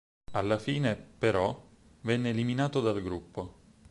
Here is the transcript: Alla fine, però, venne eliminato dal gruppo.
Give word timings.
Alla 0.31 0.57
fine, 0.57 0.95
però, 0.95 1.63
venne 2.01 2.29
eliminato 2.31 2.81
dal 2.81 3.03
gruppo. 3.03 3.59